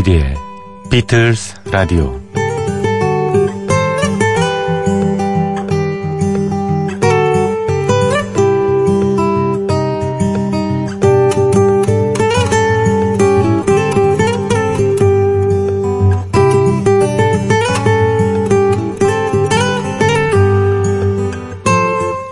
[0.00, 0.34] 조피디의
[0.90, 2.18] 비틀스 라디오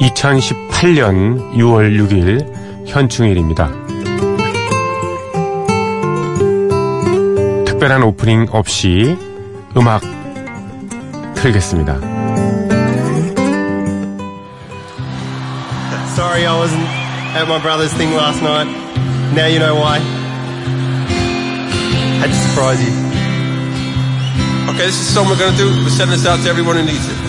[0.00, 3.88] (2018년 6월 6일) 현충일입니다.
[7.77, 9.17] 특별한 오프닝 없이
[9.75, 10.02] 음악
[11.36, 11.97] 틀겠습니다.
[16.16, 16.86] Sorry I wasn't
[17.36, 18.67] at my brother's thing last night.
[19.33, 19.99] Now you know why.
[22.22, 22.94] Had to surprise you.
[24.69, 25.69] Okay, this is the song we're going to do.
[25.83, 27.27] We're sending this out to everyone who needs it.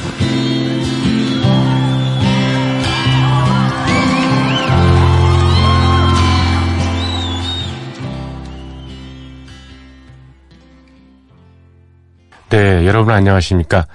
[12.79, 13.87] 네, 여러분 안녕하십니까.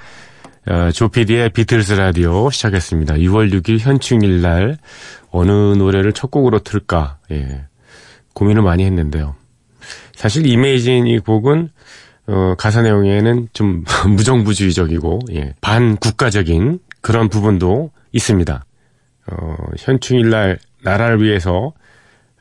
[0.69, 3.15] 어, 조피디의 비틀스 라디오 시작했습니다.
[3.15, 4.77] 6월 6일 현충일 날
[5.31, 7.65] 어느 노래를 첫 곡으로 틀까, 예,
[8.35, 9.37] 고민을 많이 했는데요.
[10.15, 11.71] 사실 이메이진 이 곡은,
[12.27, 18.67] 어, 가사 내용에는 좀 무정부주의적이고, 예, 반국가적인 그런 부분도 있습니다.
[19.33, 21.73] 어, 현충일 날 나라를 위해서,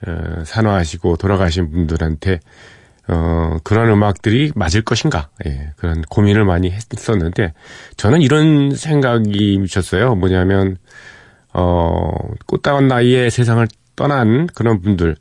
[0.06, 2.42] 어, 산화하시고 돌아가신 분들한테
[3.08, 7.54] 어, 그런 음악들이 맞을 것인가, 예, 그런 고민을 많이 했었는데,
[7.98, 10.16] 저는 이런 생각이 미쳤어요.
[10.16, 10.78] 뭐냐면,
[11.53, 12.12] 어,
[12.46, 15.18] 꽃다운 나이에 세상을 떠난 그런 분들,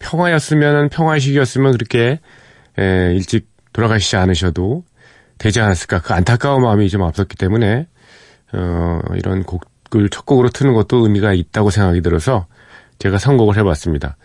[0.00, 2.18] 평화였으면, 평화식이었으면 그렇게,
[2.80, 4.82] 예, 일찍 돌아가시지 않으셔도
[5.38, 6.00] 되지 않았을까.
[6.00, 7.86] 그 안타까운 마음이 좀 앞섰기 때문에,
[8.52, 12.46] 어, 이런 곡을 첫 곡으로 트는 것도 의미가 있다고 생각이 들어서
[12.98, 14.16] 제가 선곡을 해봤습니다.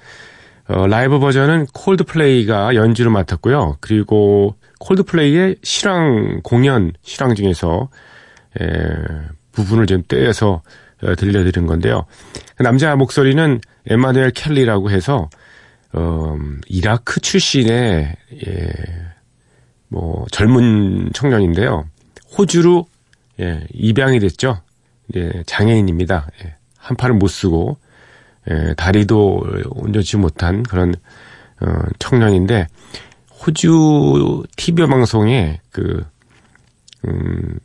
[0.67, 3.77] 어, 라이브 버전은 콜드플레이가 연주를 맡았고요.
[3.81, 7.89] 그리고 콜드플레이의 실황 공연 실황 중에서
[8.59, 8.65] 에,
[9.51, 10.63] 부분을 좀 떼어서
[11.03, 12.05] 어, 들려드린 건데요.
[12.55, 15.29] 그 남자 목소리는 에마누엘 켈리라고 해서
[15.93, 16.37] 어,
[16.67, 18.15] 이라크 출신의
[18.47, 18.73] 예,
[19.87, 21.85] 뭐 젊은 청년인데요.
[22.37, 22.87] 호주로
[23.39, 24.61] 예, 입양이 됐죠.
[25.15, 26.27] 예, 장애인입니다.
[26.43, 27.77] 예, 한 팔을 못 쓰고
[28.49, 30.93] 예, 다리도 온전치 못한 그런
[31.61, 31.67] 어,
[31.99, 32.67] 청년인데
[33.41, 36.05] 호주 TV 방송에 그
[37.07, 37.59] 음,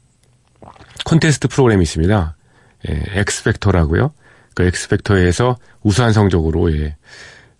[1.04, 2.36] 콘테스트 프로그램이 있습니다.
[2.88, 4.12] 예, X Factor라고요.
[4.54, 6.96] 그 X Factor에서 우수한 성적으로 예,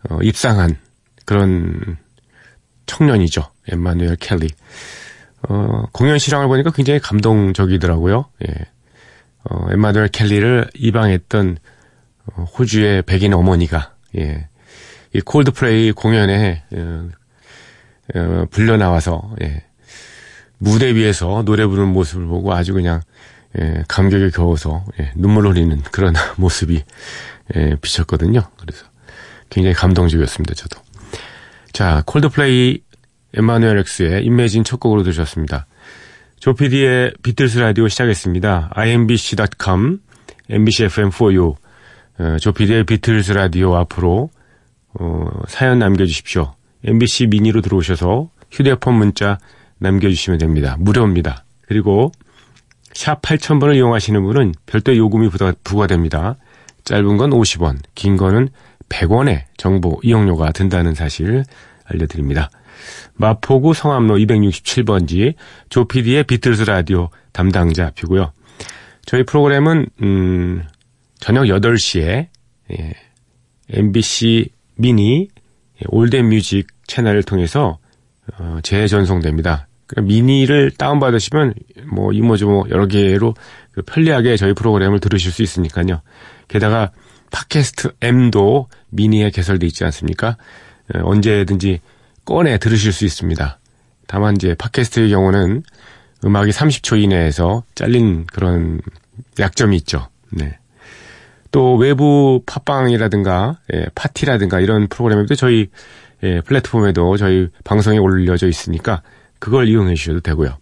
[0.08, 0.76] 어, 입상한
[1.24, 1.96] 그런
[2.86, 3.42] 청년이죠.
[3.68, 4.48] 엠마누엘 켈리.
[5.48, 8.26] 어, 공연 실황을 보니까 굉장히 감동적이더라고요.
[8.48, 8.54] 예.
[9.44, 11.58] 어, 엠마누엘 켈리를 입양했던 어,
[12.58, 14.48] 호주의 백인 어머니가 예.
[15.12, 17.08] 이 콜드플레이 공연에 어,
[18.14, 19.64] 어, 불려 나와서 예.
[20.58, 23.00] 무대 위에서 노래 부르는 모습을 보고 아주 그냥
[23.58, 26.82] 예, 감격에 겨워서 예, 눈물 흘리는 그런 모습이
[27.56, 28.42] 예, 비쳤거든요.
[28.58, 28.84] 그래서
[29.48, 30.54] 굉장히 감동적이었습니다.
[30.54, 30.80] 저도.
[31.72, 32.80] 자, 콜드플레이
[33.34, 35.66] 에마누엘 켈리의 Imagine 첫 곡으로 들으셨습니다.
[36.40, 38.70] 조피디의 비틀스 라디오 시작했습니다.
[38.74, 39.98] imbc.com,
[40.48, 41.54] mbc fm4u 어,
[42.38, 44.30] 조피디의 비틀스 라디오 앞으로
[44.94, 46.54] 어, 사연 남겨주십시오.
[46.84, 49.38] MBC 미니로 들어오셔서 휴대폰 문자
[49.78, 50.76] 남겨주시면 됩니다.
[50.78, 51.44] 무료입니다.
[51.66, 52.12] 그리고
[52.92, 55.30] 샵 8000번을 이용하시는 분은 별도 요금이
[55.62, 56.36] 부과됩니다.
[56.84, 58.48] 짧은 건 50원, 긴 거는
[58.88, 61.44] 100원의 정보 이용료가 든다는 사실
[61.84, 62.50] 알려드립니다.
[63.14, 65.34] 마포구 성암로 267번지
[65.68, 68.32] 조피디의 비틀스 라디오 담당자 앞이고요.
[69.06, 70.62] 저희 프로그램은 음,
[71.20, 72.28] 저녁 8시에
[72.72, 72.94] 예,
[73.68, 75.28] MBC 미니
[75.76, 77.78] 예, All That Music 채널을 통해서
[78.38, 79.68] 어, 재전송됩니다.
[79.86, 81.54] 그러니까 미니를 다운받으시면
[81.92, 83.34] 뭐 이모저모 여러 개로
[83.72, 86.00] 그 편리하게 저희 프로그램을 들으실 수 있으니까요.
[86.48, 86.90] 게다가
[87.30, 90.36] 팟캐스트 M도 미니에 개설돼 있지 않습니까?
[90.94, 91.80] 예, 언제든지
[92.24, 93.58] 꺼내 들으실 수 있습니다.
[94.06, 95.62] 다만 이제 팟캐스트의 경우는
[96.24, 98.80] 음악이 30초 이내에서 잘린 그런
[99.38, 100.08] 약점이 있죠.
[100.30, 100.59] 네.
[101.50, 105.68] 또 외부 팟빵이라든가 예, 파티라든가 이런 프로그램에도 저희
[106.22, 109.02] 예, 플랫폼에도 저희 방송에 올려져 있으니까
[109.38, 110.58] 그걸 이용해 주셔도 되고요.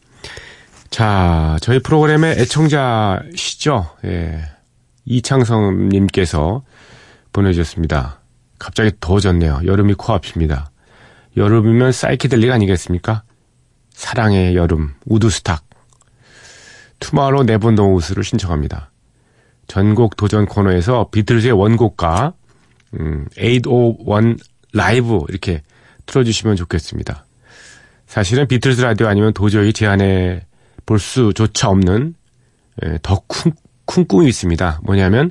[0.91, 3.91] 자, 저희 프로그램의 애청자시죠?
[4.05, 4.43] 예,
[5.05, 6.63] 이창성님께서
[7.33, 8.21] 보내주셨습니다.
[8.59, 9.63] 갑자기 더워졌네요.
[9.67, 10.71] 여름이 코앞입니다.
[11.37, 13.23] 여름이면 사이키델릭 아니겠습니까?
[13.91, 15.65] 사랑의 여름, 우드스탁.
[17.01, 18.91] 투마로 네번동 우스를 신청합니다.
[19.69, 22.33] 전곡 도전 코너에서 비틀즈의 원곡과
[22.99, 24.37] 음, 801
[24.73, 25.63] 라이브 이렇게
[26.07, 27.27] 틀어주시면 좋겠습니다.
[28.07, 30.47] 사실은 비틀스 라디오 아니면 도저히 제안해
[30.87, 32.15] 볼 수조차 없는
[32.83, 33.53] 에, 더 큰,
[33.85, 34.81] 큰 꿈이 있습니다.
[34.85, 35.31] 뭐냐면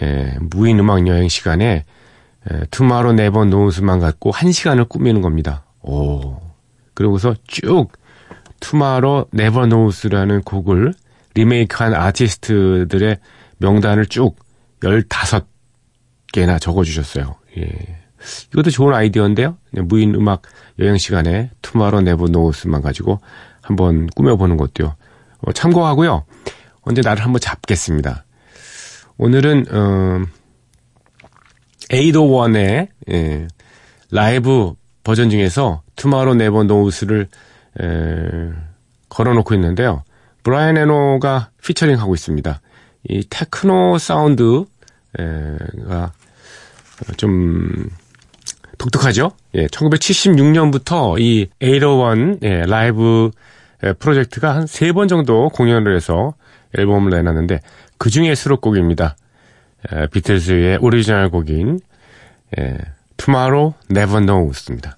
[0.00, 1.84] 에, 무인 음악 여행 시간에
[2.50, 5.64] 에, Tomorrow Never Knows만 갖고 한 시간을 꾸미는 겁니다.
[5.82, 6.40] 오.
[6.94, 7.92] 그러고서 쭉
[8.60, 10.94] Tomorrow Never Knows라는 곡을
[11.34, 13.18] 리메이크한 아티스트들의
[13.58, 14.36] 명단을 쭉
[14.80, 17.36] 15개나 적어주셨어요.
[17.58, 17.98] 예.
[18.52, 19.56] 이것도 좋은 아이디어인데요.
[19.84, 20.42] 무인 음악
[20.78, 23.20] 여행 시간에 Tomorrow Never Knows만 가지고
[23.60, 24.96] 한번 꾸며보는 것도요.
[25.40, 26.24] 어, 참고하고요.
[26.82, 28.24] 언제 날을 한번 잡겠습니다.
[29.18, 30.24] 오늘은 어,
[31.90, 33.48] 801의 예,
[34.10, 34.74] 라이브
[35.04, 37.28] 버전 중에서 Tomorrow Never Knows를
[37.80, 37.84] 에,
[39.08, 40.02] 걸어놓고 있는데요.
[40.42, 42.60] 브라이언 에노가 피처링 하고 있습니다.
[43.08, 44.76] 이 테크노 사운드가
[47.16, 47.88] 좀
[48.78, 49.32] 독특하죠?
[49.54, 51.18] 예, 1976년부터
[51.60, 53.30] 이801 예, 라이브
[53.84, 56.34] 예, 프로젝트가 한 세 번 정도 공연을 해서
[56.76, 57.60] 앨범을 내놨는데
[57.96, 59.16] 그 중에 수록곡입니다.
[59.92, 61.80] 예, 비틀즈의 오리지널 곡인
[62.58, 62.78] 예,
[63.16, 64.97] Tomorrow Never Knows입니다.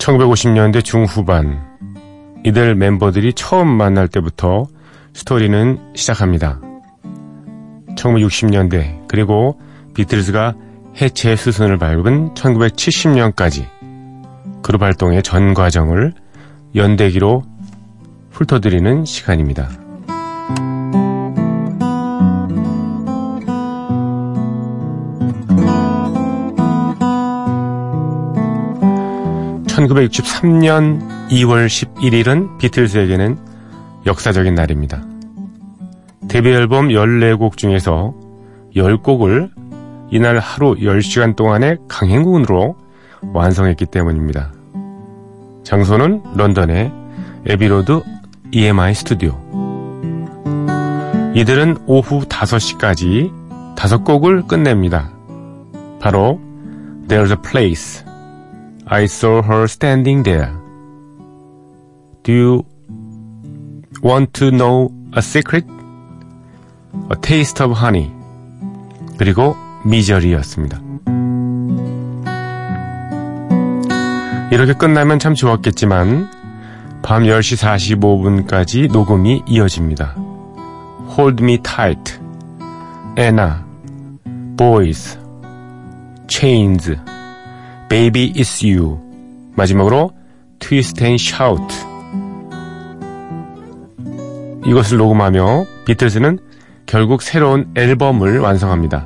[0.00, 1.60] 1950년대 중후반
[2.44, 4.66] 이들 멤버들이 처음 만날 때부터
[5.12, 6.60] 스토리는 시작합니다.
[7.96, 9.60] 1960년대 그리고
[9.94, 10.54] 비틀즈가
[11.00, 13.68] 해체 수순을 밟은 1970년까지
[14.62, 16.14] 그룹 활동의 전 과정을
[16.74, 17.44] 연대기로
[18.30, 19.68] 훑어드리는 시간입니다.
[29.86, 33.38] 1963년 2월 11일은 비틀즈에게는
[34.06, 35.02] 역사적인 날입니다.
[36.28, 38.14] 데뷔 앨범 14곡 중에서
[38.74, 39.50] 10곡을
[40.10, 42.76] 이날 하루 10시간 동안의 강행군으로
[43.32, 44.52] 완성했기 때문입니다.
[45.64, 46.92] 장소는 런던의
[47.46, 48.02] 에비로드
[48.52, 49.38] EMI 스튜디오.
[51.34, 53.32] 이들은 오후 5시까지
[53.76, 55.10] 5곡을 끝냅니다.
[56.00, 56.40] 바로
[57.08, 58.04] There's a Place,
[58.92, 60.50] I saw her standing there.
[62.24, 62.66] Do you
[64.02, 65.64] want to know a secret?
[67.08, 68.10] A taste of honey.
[69.16, 69.54] 그리고
[69.84, 70.80] 미저리였습니다.
[74.50, 76.28] 이렇게 끝나면 참 좋았겠지만
[77.02, 80.16] 밤 10시 45분까지 녹음이 이어집니다.
[81.16, 82.18] Hold Me Tight,
[83.16, 83.52] Anna,
[84.56, 85.16] Boys,
[86.26, 86.96] Chains,
[87.90, 89.00] Baby It's You
[89.56, 90.12] 마지막으로
[90.60, 91.74] Twist and Shout
[94.64, 96.38] 이것을 녹음하며 비틀즈는
[96.86, 99.04] 결국 새로운 앨범을 완성합니다.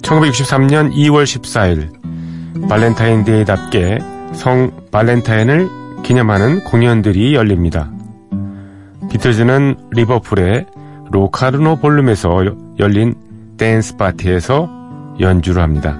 [0.00, 3.98] 1963년 2월 14일 발렌타인데이답게
[4.32, 5.68] 성 발렌타인을
[6.04, 7.90] 기념하는 공연들이 열립니다.
[9.10, 10.64] 비틀즈는 리버풀의
[11.10, 12.46] 로카르노 볼룸에서
[12.78, 13.14] 열린
[13.58, 14.81] 댄스 파티에서
[15.20, 15.98] 연주를 합니다.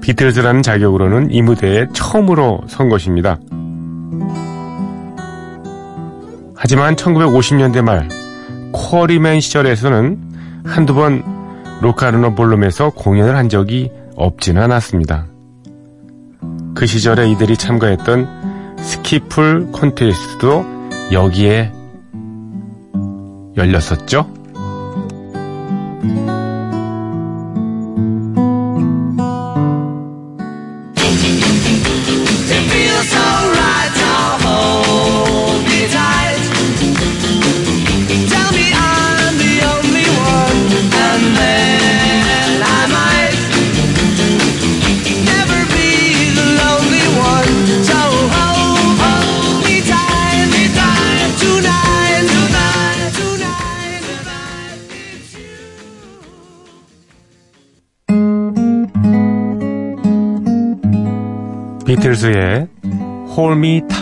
[0.00, 3.38] 비틀즈라는 자격으로는 이 무대에 처음으로 선 것입니다.
[6.54, 8.08] 하지만 1950년대 말
[8.72, 10.18] 쿼리맨 시절에서는
[10.64, 11.22] 한두 번
[11.80, 15.26] 로카르노 볼룸에서 공연을 한 적이 없지는 않았습니다.
[16.74, 20.64] 그 시절에 이들이 참가했던 스키풀 콘테스트도
[21.12, 21.72] 여기에
[23.56, 24.41] 열렸었죠.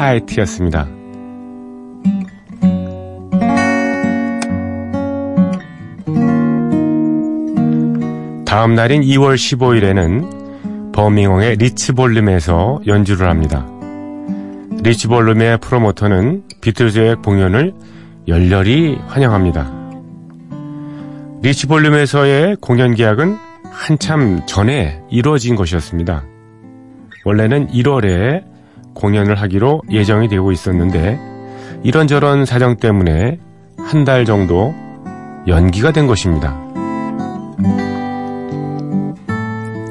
[0.01, 0.89] Tight였습니다.
[8.47, 13.67] 다음 날인 2월 15일에는 버밍엄의 리치볼룸에서 연주를 합니다.
[14.83, 17.75] 리치볼룸의 프로모터는 비틀즈의 공연을
[18.27, 19.71] 열렬히 환영합니다.
[21.43, 23.37] 리치볼룸에서의 공연 계약은
[23.71, 26.25] 한참 전에 이루어진 것이었습니다.
[27.27, 28.50] 원래는 1월에
[28.95, 31.19] 공연을 하기로 예정이 되고 있었는데
[31.83, 33.39] 이런저런 사정 때문에
[33.79, 34.75] 한 달 정도
[35.47, 36.57] 연기가 된 것입니다.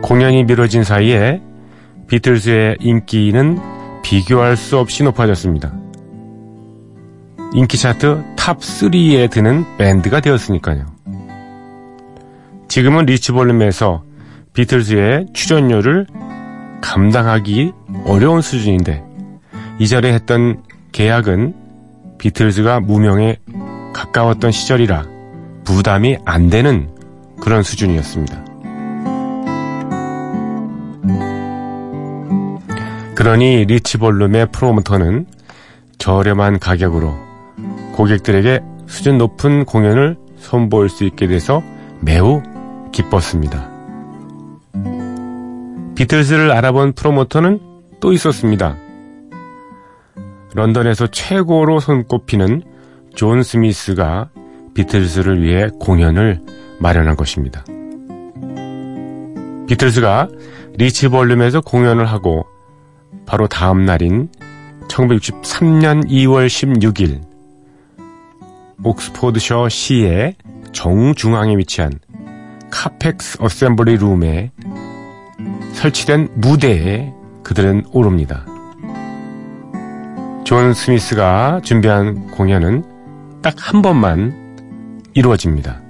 [0.01, 1.41] 공연이 미뤄진 사이에
[2.07, 3.59] 비틀즈의 인기는
[4.03, 5.71] 비교할 수 없이 높아졌습니다.
[7.53, 10.85] 인기 차트 탑 3에 드는 밴드가 되었으니까요.
[12.67, 14.03] 지금은 리치볼룸에서
[14.53, 16.07] 비틀즈의 출연료를
[16.81, 17.71] 감당하기
[18.05, 19.03] 어려운 수준인데
[19.79, 21.53] 이전에 했던 계약은
[22.17, 23.37] 비틀즈가 무명에
[23.93, 25.05] 가까웠던 시절이라
[25.63, 26.89] 부담이 안 되는
[27.39, 28.45] 그런 수준이었습니다.
[33.15, 35.25] 그러니 리치 볼룸의 프로모터는
[35.97, 37.13] 저렴한 가격으로
[37.93, 41.61] 고객들에게 수준 높은 공연을 선보일 수 있게 돼서
[41.99, 42.41] 매우
[42.91, 43.78] 기뻤습니다.
[45.99, 47.59] 비틀즈를 알아본 프로모터는
[47.99, 48.77] 또 있었습니다.
[50.55, 52.63] 런던에서 최고로 손꼽히는
[53.15, 54.29] 존 스미스가
[54.75, 56.39] 비틀즈를 위해 공연을
[56.79, 57.65] 마련한 것입니다.
[59.67, 60.29] 비틀즈가
[60.77, 62.45] 리츠 볼룸에서 공연을 하고
[63.25, 64.29] 바로 다음 날인
[64.87, 67.19] 1963년 2월 16일
[68.85, 70.35] 옥스포드셔 시의
[70.71, 71.91] 정중앙에 위치한
[72.71, 74.51] 카팩스 어셈블리 룸에
[75.79, 78.45] 설치된 무대에 그들은 오릅니다.
[80.43, 82.83] 존 스미스가 준비한 공연은
[83.41, 84.57] 딱 한 번만
[85.13, 85.81] 이루어집니다.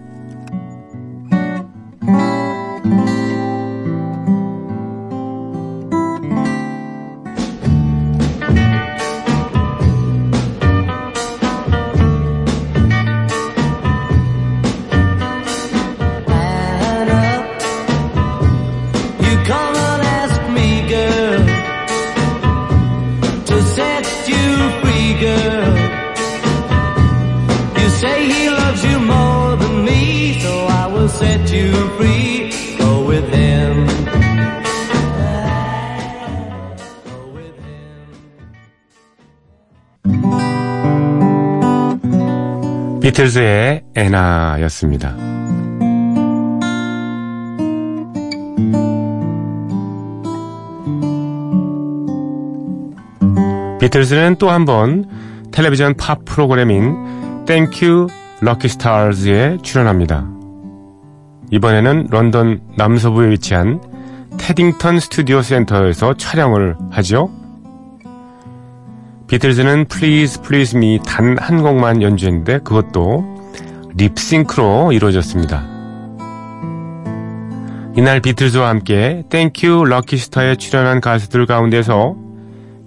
[43.20, 45.14] 비틀즈의 애나였습니다.
[53.80, 55.06] 비틀즈는 또 한 번
[55.52, 58.08] 텔레비전 팝 프로그램인 Thank
[58.42, 60.26] Your Lucky Stars에 출연합니다.
[61.52, 63.82] 이번에는 런던 남서부에 위치한
[64.38, 67.30] 테딩턴 스튜디오 센터에서 촬영을 하죠.
[69.30, 73.24] 비틀즈는 Please Please Me 단 한 곡만 연주했는데 그것도
[73.96, 75.64] 립싱크로 이루어졌습니다.
[77.96, 82.16] 이날 비틀즈와 함께 Thank Your Lucky Star에 출연한 가수들 가운데서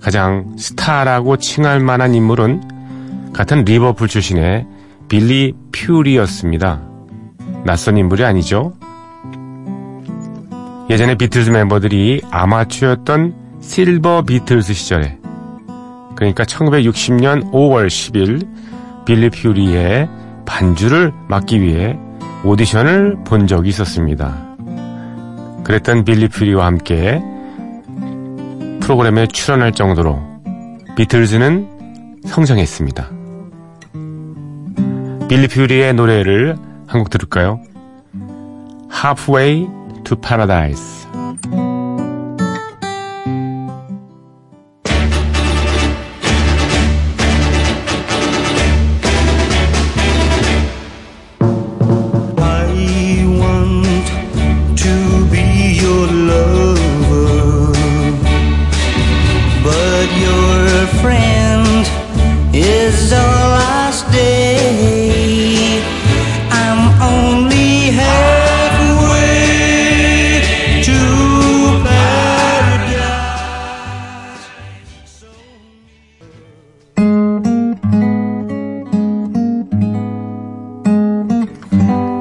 [0.00, 4.66] 가장 스타라고 칭할 만한 인물은 같은 리버풀 출신의
[5.08, 6.82] 빌리 퓨리였습니다.
[7.64, 8.72] 낯선 인물이 아니죠.
[10.90, 15.18] 예전에 비틀즈 멤버들이 아마추어였던 실버 비틀즈 시절에
[16.22, 18.46] 그러니까 1960년 5월 10일
[19.04, 20.08] 빌리 퓨리의
[20.46, 21.98] 반주를 맡기 위해
[22.44, 24.56] 오디션을 본 적이 있었습니다.
[25.64, 27.20] 그랬던 빌리 퓨리와 함께
[28.80, 30.22] 프로그램에 출연할 정도로
[30.96, 33.10] 비틀즈는 성장했습니다.
[35.28, 37.58] 빌리 퓨리의 노래를 한 곡 들을까요?
[38.92, 39.66] Halfway
[40.04, 41.01] to Paradise.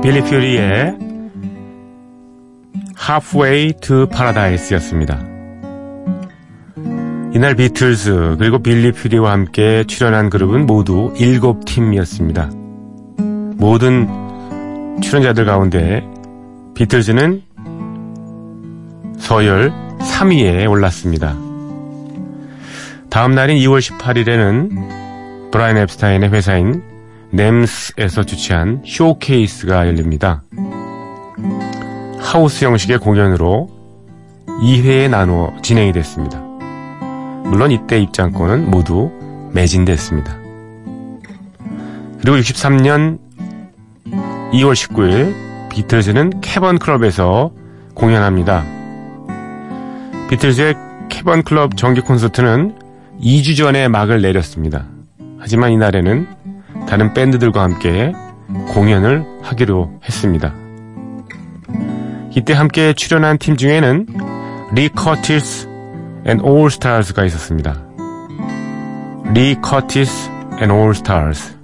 [0.01, 0.97] 빌리 퓨리의
[3.07, 5.19] Halfway to Paradise였습니다.
[7.35, 12.57] 이날 비틀즈 그리고 빌리 퓨리와 함께 출연한 그룹은 모두 7팀이었습니다.
[13.57, 16.03] 모든 출연자들 가운데
[16.73, 17.43] 비틀즈는
[19.19, 21.35] 서열 3위에 올랐습니다.
[23.11, 26.90] 다음 날인 2월 18일에는 브라이언 앱스타인의 회사인
[27.33, 30.43] NEMS에서 주최한 쇼케이스가 열립니다.
[32.19, 33.69] 하우스 형식의 공연으로
[34.61, 36.39] 2회에 나누어 진행이 됐습니다.
[37.45, 39.11] 물론 이때 입장권은 모두
[39.53, 40.37] 매진됐습니다.
[42.21, 43.17] 그리고 63년
[44.53, 47.51] 2월 19일 비틀즈는 캐번 클럽에서
[47.93, 48.65] 공연합니다.
[50.29, 50.75] 비틀즈의
[51.09, 52.75] 캐번 클럽 정기 콘서트는
[53.21, 54.85] 2주 전에 막을 내렸습니다.
[55.39, 56.40] 하지만 이날에는
[56.87, 58.13] 다른 밴드들과 함께
[58.73, 60.53] 공연을 하기로 했습니다.
[62.35, 64.07] 이때 함께 출연한 팀 중에는
[64.73, 65.69] 리 커티스
[66.25, 67.75] 앤 올스타즈가 있었습니다.
[69.33, 70.29] 리 커티스
[70.61, 71.57] 앤 올스타즈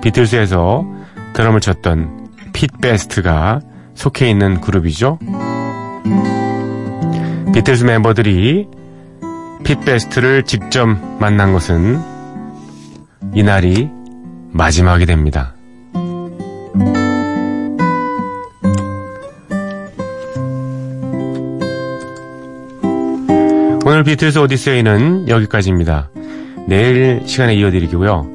[0.00, 0.84] 비틀즈에서
[1.34, 3.60] 드럼을 쳤던 핏 베스트가
[3.94, 5.18] 속해 있는 그룹이죠.
[7.52, 8.68] 비틀즈 멤버들이
[9.64, 10.86] 핏 베스트를 직접
[11.20, 12.00] 만난 것은
[13.34, 13.90] 이날이
[14.50, 15.54] 마지막이 됩니다.
[23.84, 26.10] 오늘 비틀스 오디세이는 여기까지입니다.
[26.66, 28.28] 내일 시간에 이어드리고요.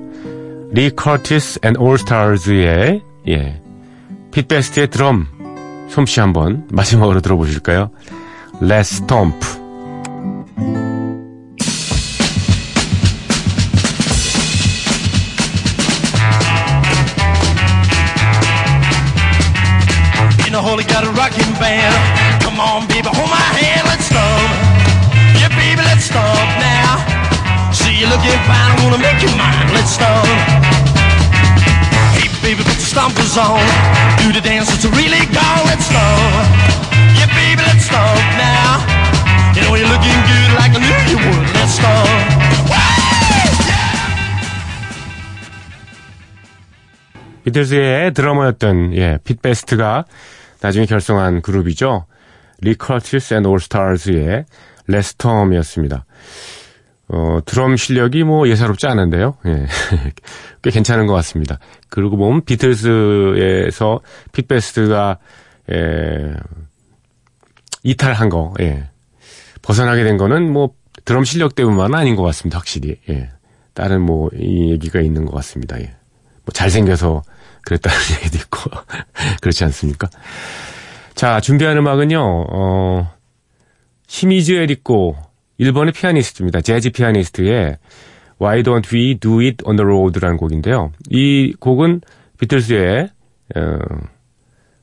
[0.72, 3.62] 리 커티스 앤 올스타즈의 예,
[4.32, 5.28] 핏베스트의 드럼
[5.90, 7.92] 솜씨 한번 마지막으로 들어보실까요?
[8.62, 9.38] Let's Stomp
[28.48, 30.28] fine, I wanna make you mine, let's stomp.
[32.16, 33.62] Hey, baby, put the stompers on.
[34.22, 36.46] Do the dance, it's really gone, let's stomp.
[37.18, 38.84] Yeah, baby, let's stomp now.
[39.56, 41.78] You know you're looking good like I knew you would, let's!
[41.80, 42.94] Yeah!
[47.44, 50.06] 비틀즈의 드러머였던 예, 핏 베스트가
[50.62, 52.06] 나중에 결성한 그룹이죠.
[52.62, 54.46] 리 커티스 앤 올스타즈의
[54.88, 56.06] 레스톰이었습니다.
[57.10, 59.38] 어, 드럼 실력이 뭐 예사롭지 않은데요.
[59.46, 59.66] 예.
[60.64, 61.60] 꽤 괜찮은 것 같습니다.
[61.90, 64.00] 그리고 보면 비틀즈에서
[64.32, 65.18] 핏 베스트가
[65.72, 66.34] 예,
[67.84, 68.90] 이탈한 거, 예.
[69.62, 70.70] 벗어나게 된 거는 뭐
[71.06, 72.58] 드럼 실력 때문만은 아닌 것 같습니다.
[72.58, 72.98] 확실히.
[73.10, 73.30] 예.
[73.74, 75.80] 다른 뭐 이 얘기가 있는 것 같습니다.
[75.80, 75.86] 예.
[76.46, 77.22] 뭐 잘생겨서
[77.66, 78.70] 그랬다는 얘기도 있고
[79.42, 80.10] 그렇지 않습니까?
[81.16, 82.20] 자 준비한 음악은요.
[82.52, 83.12] 어,
[84.08, 85.16] 시미즈 에리코
[85.58, 86.62] 일본의 피아니스트입니다.
[86.62, 87.78] 재즈 피아니스트의
[88.42, 90.92] Why Don't We Do It on the Road라는 곡인데요.
[91.10, 92.02] 이 곡은
[92.40, 93.10] 비틀스의
[93.56, 93.78] 어,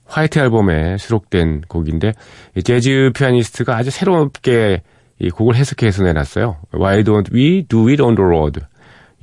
[0.06, 2.12] 화이트 앨범에 수록된 곡인데
[2.56, 4.82] 이 재즈 피아니스트가 아주 새롭게
[5.18, 6.56] 이 곡을 해석해서 내놨어요.
[6.74, 8.60] Why Don't We Do It on the Road?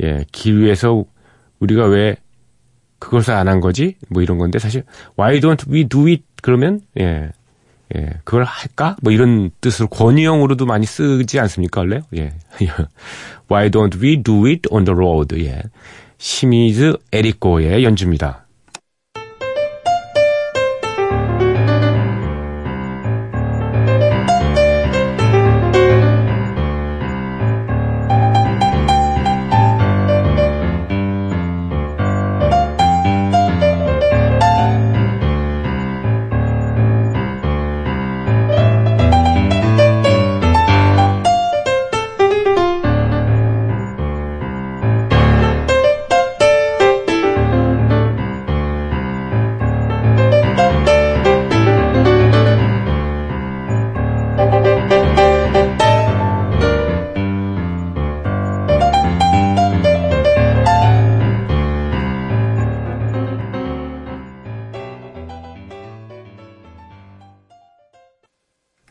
[0.03, 1.05] 예, 길 위에서
[1.60, 2.17] 우리가 왜
[2.99, 3.95] 그것을 안 한 거지?
[4.10, 4.83] 뭐 이런 건데 사실
[5.19, 7.31] why don't we do it 그러면 예.
[7.95, 8.95] 예, 그걸 할까?
[9.02, 12.02] 뭐 이런 뜻으로 권유형으로도 많이 쓰지 않습니까, 원래?
[12.15, 12.34] 예.
[13.50, 15.36] why don't we do it on the road?
[15.45, 15.63] 예.
[16.17, 18.46] 시미즈 에리코의 연주입니다.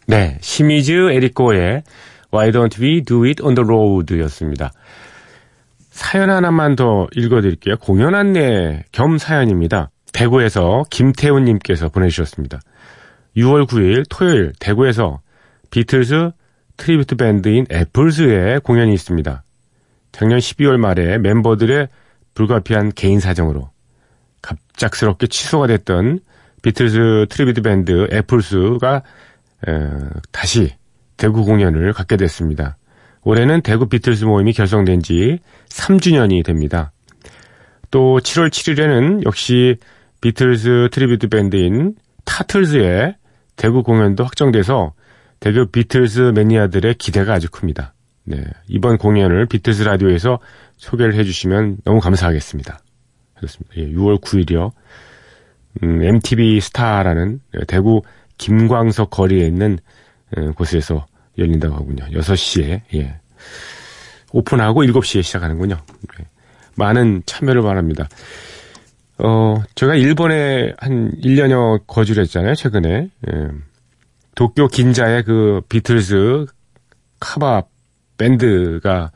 [0.08, 1.82] 네, 시미즈 에리코의
[2.32, 4.70] Why Don't We Do It on the Road 였습니다.
[5.90, 7.76] 사연 하나만 더 읽어드릴게요.
[7.78, 9.90] 공연 안내 겸 사연입니다.
[10.12, 12.60] 대구에서 김태훈님께서 보내주셨습니다.
[13.36, 15.20] 6월 9일 토요일 대구에서
[15.70, 16.30] 비틀즈
[16.76, 19.42] 트리뷰트 밴드인 애플즈의 공연이 있습니다.
[20.12, 21.88] 작년 12월 말에 멤버들의
[22.34, 23.70] 불가피한 개인 사정으로
[24.40, 26.20] 갑작스럽게 취소가 됐던
[26.62, 29.02] 비틀즈 트리뷰트 밴드 애플스가
[30.32, 30.74] 다시
[31.16, 32.76] 대구 공연을 갖게 됐습니다.
[33.22, 35.38] 올해는 대구 비틀스 모임이 결성된 지
[35.68, 36.92] 3주년이 됩니다.
[37.90, 39.76] 또 7월 7일에는 역시
[40.20, 43.16] 비틀스 트리뷰트 밴드인 타틀즈의
[43.56, 44.92] 대구 공연도 확정돼서
[45.40, 47.94] 대구 비틀스 매니아들의 기대가 아주 큽니다.
[48.24, 50.40] 네, 이번 공연을 비틀스 라디오에서
[50.76, 52.80] 소개를 해주시면 너무 감사하겠습니다.
[53.36, 53.76] 그렇습니다.
[53.76, 54.72] 예, 6월 9일이요.
[55.82, 58.02] 음, MTV 스타라는 대구
[58.38, 59.78] 김광석 거리에 있는
[60.36, 61.06] 어, 곳에서
[61.38, 62.04] 열린다고 하군요.
[62.06, 63.20] 6시에, 예.
[64.32, 65.76] 오픈하고 7시에 시작하는군요.
[66.18, 66.24] 네.
[66.76, 68.08] 많은 참여를 바랍니다.
[69.18, 73.10] 어, 제가 일본에 한 1년여 거주를 했잖아요, 최근에.
[73.28, 73.48] 예.
[74.34, 76.46] 도쿄 긴자의 그 비틀즈
[77.20, 77.62] 카바
[78.18, 79.10] 밴드가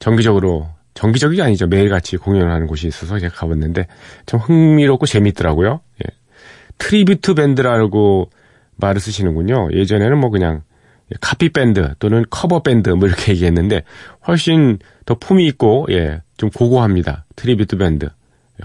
[0.00, 1.66] 정기적으로 정기적이 아니죠.
[1.66, 3.86] 매일같이 공연을 하는 곳이 있어서 제가 가봤는데
[4.26, 5.80] 참 흥미롭고 재밌더라고요.
[6.04, 6.14] 예.
[6.78, 8.30] 트리뷰트 밴드라고
[8.76, 9.70] 말을 쓰시는군요.
[9.72, 10.62] 예전에는 뭐 그냥
[11.20, 13.82] 카피 밴드 또는 커버 밴드 뭐 이렇게 얘기했는데
[14.26, 17.26] 훨씬 더 품이 있고 예, 좀 고고합니다.
[17.36, 18.08] 트리뷰트 밴드.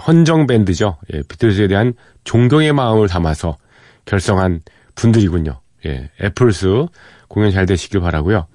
[0.07, 0.97] 헌정 밴드죠.
[1.13, 1.93] 예, 비틀즈에 대한
[2.23, 3.57] 존경의 마음을 담아서
[4.05, 4.61] 결성한
[4.95, 5.59] 분들이군요.
[5.85, 6.85] 예, 애플스
[7.27, 8.47] 공연 잘 되시길 바라고요.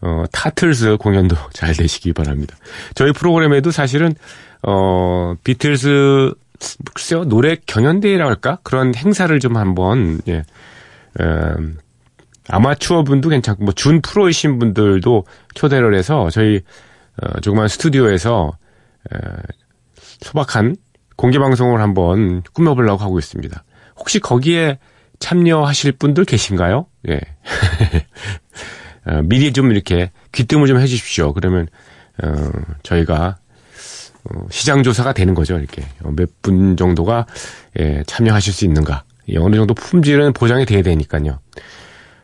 [0.00, 2.56] 어, 타틀스 공연도 잘 되시길 바랍니다.
[2.94, 4.14] 저희 프로그램에도 사실은
[4.62, 6.34] 어, 비틀스
[6.94, 10.42] 글쎄요 노래 경연대회라 할까 그런 행사를 좀 한번 예,
[11.20, 11.78] 음,
[12.48, 16.60] 아마추어 분도 괜찮고 뭐 준 프로이신 분들도 초대를 해서 저희
[17.22, 18.52] 어, 조그만 스튜디오에서
[19.12, 19.18] 에,
[20.20, 20.76] 소박한
[21.16, 23.64] 공개 방송을 한번 꾸며보려고 하고 있습니다.
[23.96, 24.78] 혹시 거기에
[25.18, 26.86] 참여하실 분들 계신가요?
[27.08, 27.20] 예.
[29.06, 31.32] 어, 미리 좀 이렇게 귀띔을 좀 해주십시오.
[31.32, 31.66] 그러면
[32.22, 32.50] 어,
[32.82, 33.47] 저희가 어,
[34.50, 35.58] 시장 조사가 되는 거죠.
[35.58, 37.26] 이렇게 어, 몇분 정도가
[37.80, 39.04] 예, 참여하실 수 있는가.
[39.28, 41.38] 예, 어느 정도 품질은 보장이 돼야 되니까요.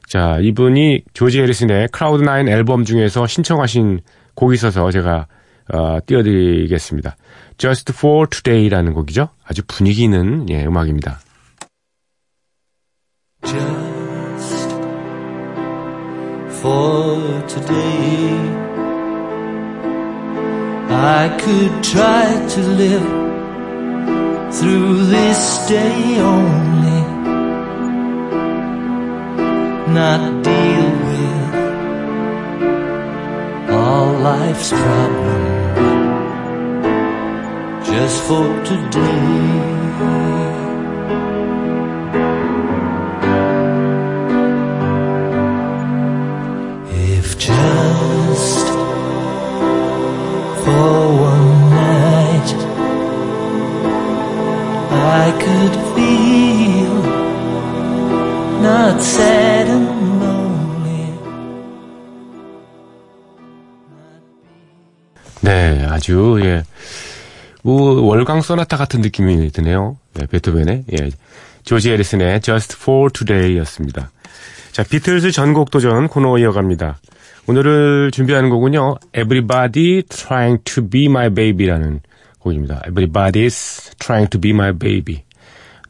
[0.09, 4.01] 자, 이분이 조지 해리슨의 Cloud Nine 앨범 중에서 신청하신
[4.35, 5.27] 곡이 있어서 제가
[5.73, 7.17] 어, 띄워드리겠습니다.
[7.57, 9.29] Just for Today라는 곡이죠.
[9.45, 11.21] 아주 분위기 있는 예, 음악입니다.
[13.45, 14.73] just
[16.61, 18.64] for today.
[20.95, 23.03] I could try to live
[24.55, 27.03] through this day only,
[29.93, 31.55] not deal with
[33.71, 35.65] all life's problems
[37.89, 40.64] just for today.
[50.65, 52.51] For one night
[54.91, 56.97] I could feel
[58.63, 61.13] not sad and lonely.
[65.43, 66.65] 네, 아주 예.
[67.63, 69.99] 뭐 월광 소나타 같은 느낌이 드네요.
[70.15, 71.11] 네, 베토벤의 예.
[71.65, 74.11] 조지 에리슨의 Just for Today였습니다.
[74.73, 76.99] 자, 비틀즈 전곡 도전 코너 이어갑니다.
[77.47, 78.97] 오늘을 준비하는 곡은요.
[79.15, 82.01] Everybody Trying to Be My Baby라는
[82.39, 82.81] 곡입니다.
[82.87, 85.25] Everybody's Trying to Be My Baby.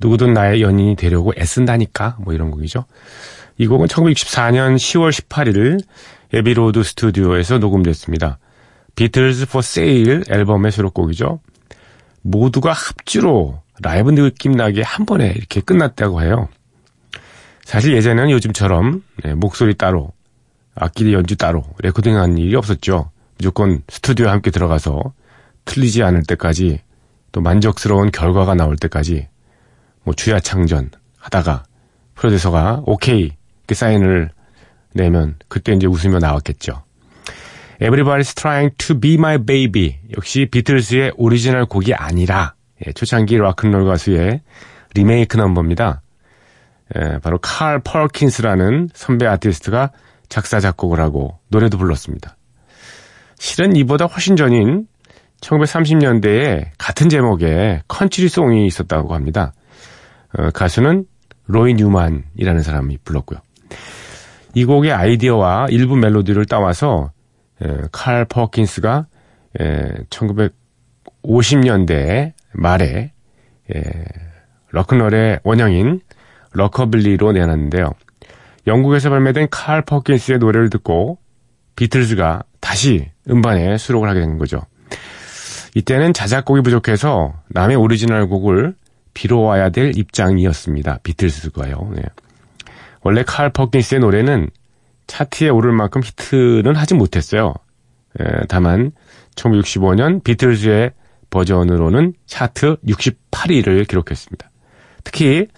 [0.00, 2.86] 누구든 나의 연인이 되려고 애쓴다니까 뭐 이런 곡이죠.
[3.56, 5.80] 이 곡은 1964년 10월 18일
[6.32, 8.38] 애비로드 스튜디오에서 녹음됐습니다.
[8.96, 11.40] Beatles for Sale 앨범의 수록곡이죠.
[12.22, 16.48] 모두가 합주로 라이브 느낌 나게 한 번에 이렇게 끝났다고 해요.
[17.64, 20.12] 사실 예전에는 요즘처럼 네, 목소리 따로,
[20.74, 23.10] 악기 연주 따로 레코딩한 일이 없었죠.
[23.38, 25.12] 무조건 스튜디오에 함께 들어가서
[25.64, 26.80] 틀리지 않을 때까지
[27.32, 29.28] 또 만족스러운 결과가 나올 때까지
[30.04, 31.64] 뭐 주야장천 하다가
[32.14, 34.30] 프로듀서가 오케이 이렇게 사인을
[34.92, 36.84] 내면 그때 이제 웃으며 나왔겠죠.
[37.80, 42.54] Everybody's trying to be my baby 역시 비틀스의 오리지널 곡이 아니라
[42.86, 44.40] 예, 초창기 락큰롤 가수의
[44.94, 46.02] 리메이크 넘버입니다.
[46.96, 49.90] 예, 바로 칼 퍼킨스라는 선배 아티스트가
[50.34, 52.36] 작사 작곡을 하고 노래도 불렀습니다.
[53.38, 54.88] 실은 이보다 훨씬 전인
[55.40, 59.52] 1930년대에 같은 제목의 컨트리송이 있었다고 합니다.
[60.36, 61.04] 어, 가수는
[61.46, 63.38] 로이 뉴만이라는 사람이 불렀고요.
[64.54, 67.12] 이 곡의 아이디어와 일부 멜로디를 따와서
[67.62, 69.06] 에, 칼 퍼킨스가
[69.60, 69.88] 에,
[71.22, 73.12] 1950년대 말에
[73.72, 73.82] 에,
[74.72, 76.00] 럭큰롤의 원형인
[76.54, 77.92] 러커빌리로 내놨는데요.
[78.66, 81.18] 영국에서 발매된 칼 퍼킨스의 노래를 듣고
[81.76, 84.62] 비틀즈가 다시 음반에 수록을 하게 된 거죠.
[85.74, 88.74] 이때는 자작곡이 부족해서 남의 오리지널 곡을
[89.12, 91.00] 빌어와야 될 입장이었습니다.
[91.02, 91.92] 비틀즈가요.
[91.96, 92.02] 네.
[93.02, 94.48] 원래 칼 퍼킨스의 노래는
[95.06, 97.54] 차트에 오를 만큼 히트는 하지 못했어요.
[98.18, 98.92] 에, 다만
[99.34, 100.92] 1965년 비틀즈의
[101.30, 104.50] 버전으로는 차트 68위를 기록했습니다.
[105.02, 105.48] 특히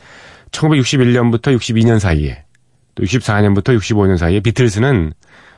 [0.51, 2.46] 1961년부터 62년 사이에
[2.97, 5.13] 또 64년부터 65년 사이에 비틀즈는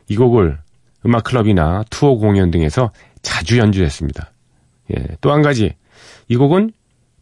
[0.09, 0.59] 이 곡을
[1.07, 2.91] 음악 클럽이나 투어 공연 등에서
[3.23, 4.33] 자주 연주했습니다.
[4.97, 5.75] 예, 또 한 가지
[6.29, 6.73] 이 곡은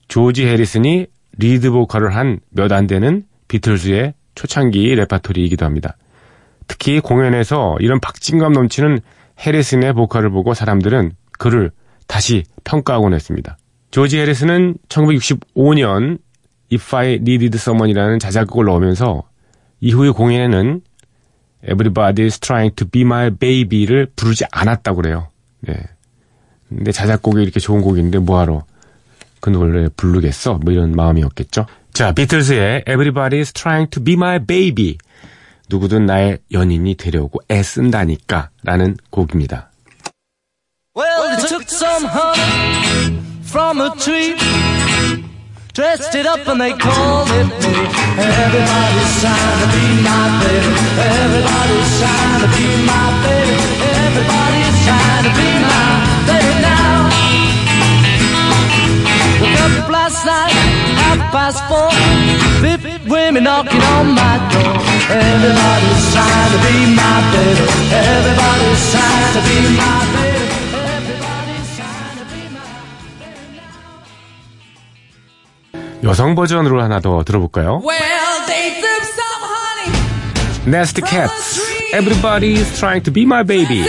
[0.09, 1.07] 조지 해리슨이
[1.39, 5.97] 리드 보컬을 한 몇 안 되는 비틀즈의 초창기 레파토리이기도 합니다.
[6.67, 9.01] 특히 공연에서 이런 박진감 넘치는
[9.47, 11.71] 해리슨의 보컬을 보고 사람들은 그를
[12.07, 13.57] 다시 평가하곤 했습니다.
[13.91, 16.19] 조지 해리슨은 1965년
[16.73, 19.23] If I Needed Someone이라는 자작곡을 넣으면서
[19.81, 20.81] 이후의 공연에는
[21.69, 25.29] Everybody's Trying to Be My Baby를 부르지 않았다고 그래요.
[25.61, 25.75] 네.
[26.69, 28.65] 근데 자작곡이 이렇게 좋은 곡인데 뭐하러
[29.41, 30.55] 그 노래를 부르겠어?
[30.55, 31.67] 뭐 이런 마음이었겠죠.
[31.93, 34.99] 자, 비틀스의 Everybody's Trying to Be My Baby.
[35.69, 39.71] 누구든 나의 연인이 되려고 애쓴다니까 라는 곡입니다.
[40.97, 41.37] Well,
[45.77, 47.75] dressed it up and they called it me.
[48.17, 50.73] Everybody's trying to be my baby.
[51.21, 53.57] Everybody's trying to be my baby.
[53.85, 55.85] Everybody's trying to be my
[56.25, 57.13] baby now.
[59.37, 60.57] Woke up last night,
[60.97, 61.93] half past four.
[62.65, 64.81] Fifty women knocking on my door.
[65.13, 67.65] Everybody's trying to be my baby.
[67.93, 70.16] Everybody's trying to be my baby.
[76.07, 77.83] 여성 버전으로 하나 더 들어볼까요?
[77.85, 79.91] Well, they threw some honey
[80.67, 81.61] Nasty Cats.
[81.93, 83.83] Everybody's trying to be my baby.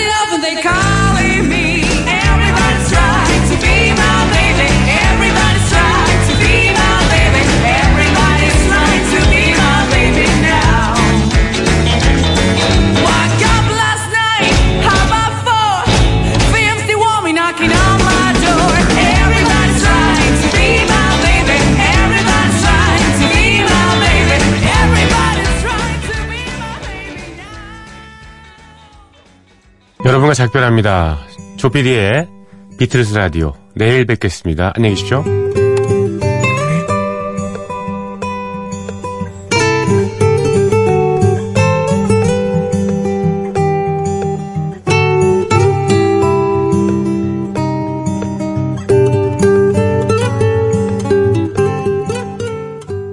[30.07, 31.19] 여러분과 작별합니다.
[31.57, 32.29] 조피디의
[32.79, 33.53] 비틀스 라디오.
[33.75, 34.71] 내일 뵙겠습니다.
[34.73, 35.46] 안녕히 계십시오.